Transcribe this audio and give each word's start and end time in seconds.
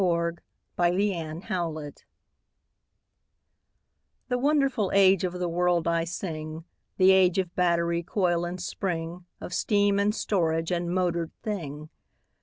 THE 0.01 0.07
AGE 0.07 0.13
OF 0.79 1.43
MOTORED 1.43 1.45
THINGS 1.45 2.05
The 4.29 4.39
wonderful 4.39 4.91
age 4.95 5.23
of 5.23 5.33
the 5.33 5.47
world 5.47 5.87
I 5.87 6.05
sing— 6.05 6.65
The 6.97 7.11
age 7.11 7.37
of 7.37 7.53
battery, 7.53 8.01
coil 8.01 8.43
and 8.43 8.59
spring, 8.59 9.27
Of 9.39 9.53
steam, 9.53 9.99
and 9.99 10.15
storage, 10.15 10.71
and 10.71 10.89
motored 10.91 11.29
thing. 11.43 11.89